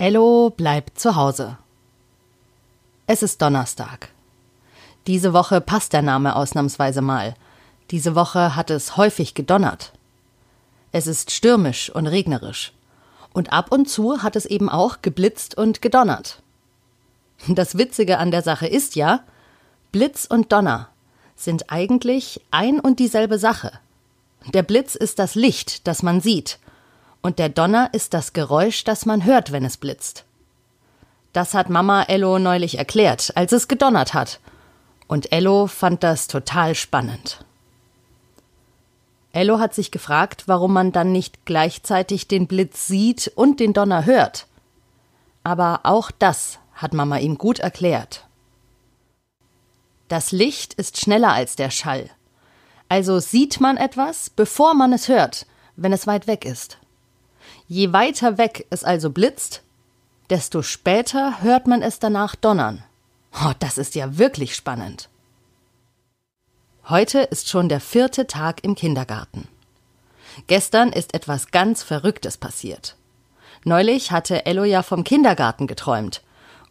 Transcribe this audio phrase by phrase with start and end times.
[0.00, 1.58] Ello bleibt zu Hause.
[3.06, 4.08] Es ist Donnerstag.
[5.06, 7.34] Diese Woche passt der Name ausnahmsweise mal.
[7.90, 9.92] Diese Woche hat es häufig gedonnert.
[10.90, 12.72] Es ist stürmisch und regnerisch.
[13.34, 16.40] Und ab und zu hat es eben auch geblitzt und gedonnert.
[17.46, 19.22] Das Witzige an der Sache ist ja,
[19.92, 20.88] Blitz und Donner
[21.36, 23.70] sind eigentlich ein und dieselbe Sache.
[24.54, 26.58] Der Blitz ist das Licht, das man sieht,
[27.22, 30.24] und der Donner ist das Geräusch, das man hört, wenn es blitzt.
[31.32, 34.40] Das hat Mama Ello neulich erklärt, als es gedonnert hat.
[35.06, 37.44] Und Ello fand das total spannend.
[39.32, 44.04] Ello hat sich gefragt, warum man dann nicht gleichzeitig den Blitz sieht und den Donner
[44.06, 44.46] hört.
[45.44, 48.26] Aber auch das hat Mama ihm gut erklärt.
[50.08, 52.10] Das Licht ist schneller als der Schall.
[52.88, 56.78] Also sieht man etwas, bevor man es hört, wenn es weit weg ist.
[57.72, 59.62] Je weiter weg es also blitzt,
[60.28, 62.82] desto später hört man es danach donnern.
[63.32, 65.08] Oh, das ist ja wirklich spannend.
[66.88, 69.46] Heute ist schon der vierte Tag im Kindergarten.
[70.48, 72.96] Gestern ist etwas ganz Verrücktes passiert.
[73.62, 76.22] Neulich hatte Ello ja vom Kindergarten geträumt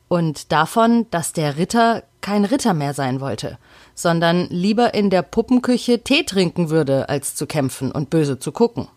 [0.10, 3.58] und davon, dass der Ritter kein Ritter mehr sein wollte,
[3.96, 8.90] sondern lieber in der Puppenküche Tee trinken würde, als zu kämpfen und böse zu gucken.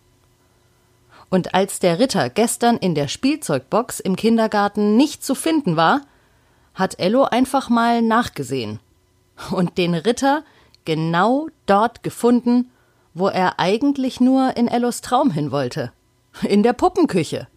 [1.33, 6.01] Und als der Ritter gestern in der Spielzeugbox im Kindergarten nicht zu finden war,
[6.75, 8.79] hat Ello einfach mal nachgesehen
[9.51, 10.43] und den Ritter
[10.85, 12.69] genau dort gefunden,
[13.15, 15.91] wo er eigentlich nur in Ellos Traum hin wollte.
[16.43, 17.47] In der Puppenküche.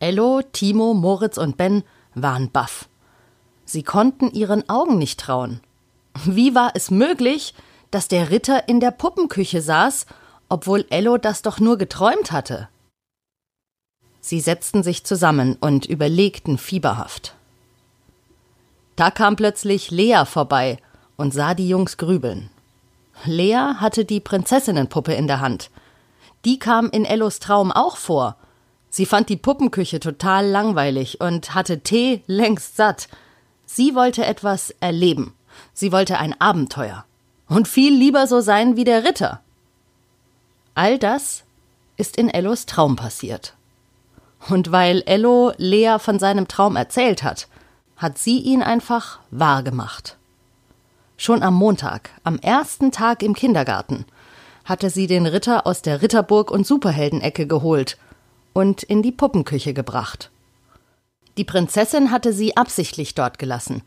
[0.00, 1.84] Ello, Timo, Moritz und Ben
[2.16, 2.88] waren baff.
[3.64, 5.60] Sie konnten ihren Augen nicht trauen.
[6.24, 7.54] Wie war es möglich,
[7.92, 10.06] dass der Ritter in der Puppenküche saß,
[10.50, 12.68] obwohl Ello das doch nur geträumt hatte?
[14.20, 17.34] Sie setzten sich zusammen und überlegten fieberhaft.
[18.96, 20.76] Da kam plötzlich Lea vorbei
[21.16, 22.50] und sah die Jungs grübeln.
[23.24, 25.70] Lea hatte die Prinzessinnenpuppe in der Hand.
[26.44, 28.36] Die kam in Ellos Traum auch vor
[28.90, 33.08] Sie fand die Puppenküche total langweilig und hatte Tee längst satt.
[33.64, 35.34] Sie wollte etwas erleben.
[35.72, 37.04] Sie wollte ein Abenteuer.
[37.48, 39.40] Und viel lieber so sein wie der Ritter.
[40.74, 41.44] All das
[41.96, 43.54] ist in Ellos Traum passiert.
[44.48, 47.48] Und weil Ello Lea von seinem Traum erzählt hat,
[47.96, 50.16] hat sie ihn einfach wahr gemacht.
[51.18, 54.06] Schon am Montag, am ersten Tag im Kindergarten,
[54.64, 57.98] hatte sie den Ritter aus der Ritterburg und Superheldenecke geholt
[58.54, 60.30] und in die Puppenküche gebracht.
[61.36, 63.82] Die Prinzessin hatte sie absichtlich dort gelassen.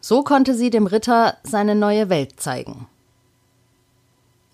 [0.00, 2.86] So konnte sie dem Ritter seine neue Welt zeigen.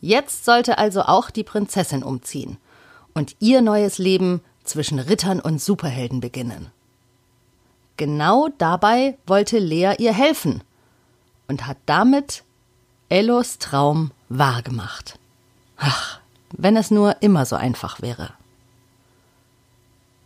[0.03, 2.59] Jetzt sollte also auch die Prinzessin umziehen
[3.15, 6.71] und ihr neues Leben zwischen Rittern und Superhelden beginnen.
[7.97, 10.63] Genau dabei wollte Lea ihr helfen
[11.47, 12.43] und hat damit
[13.09, 15.19] Ellos Traum wahrgemacht.
[15.77, 16.19] Ach,
[16.51, 18.33] wenn es nur immer so einfach wäre.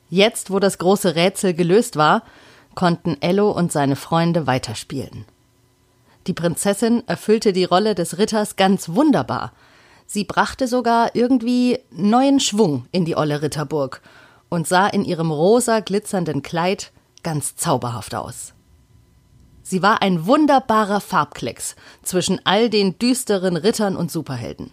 [0.08, 2.22] Jetzt, wo das große Rätsel gelöst war,
[2.74, 5.26] konnten Ello und seine Freunde weiterspielen.
[6.26, 9.52] Die Prinzessin erfüllte die Rolle des Ritters ganz wunderbar.
[10.06, 14.00] Sie brachte sogar irgendwie neuen Schwung in die olle Ritterburg
[14.48, 18.54] und sah in ihrem rosa glitzernden Kleid ganz zauberhaft aus.
[19.62, 24.70] Sie war ein wunderbarer Farbklecks zwischen all den düsteren Rittern und Superhelden.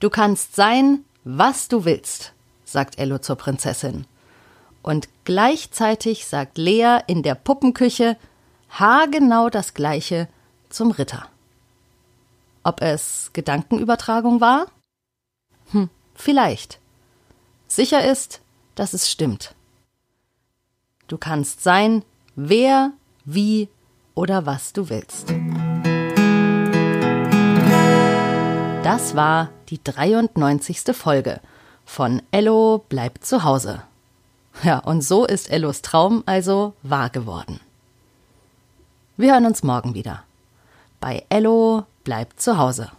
[0.00, 2.34] Du kannst sein, was du willst,
[2.64, 4.06] sagt Ello zur Prinzessin.
[4.82, 8.18] Und gleichzeitig sagt Lea in der Puppenküche
[8.68, 10.28] haargenau das gleiche
[10.68, 11.26] zum Ritter.
[12.62, 14.66] Ob es Gedankenübertragung war?
[15.72, 16.78] Hm, vielleicht.
[17.66, 18.40] Sicher ist,
[18.74, 19.54] dass es stimmt.
[21.08, 22.04] Du kannst sein,
[22.36, 22.92] wer,
[23.24, 23.68] wie
[24.14, 25.30] oder was du willst.
[28.84, 30.94] Das war die 93.
[30.94, 31.40] Folge
[31.84, 33.82] von Ello bleibt zu Hause.
[34.62, 37.60] Ja, und so ist Ellos Traum also wahr geworden.
[39.16, 40.24] Wir hören uns morgen wieder.
[41.00, 42.90] Bei Ello bleibt zu Hause.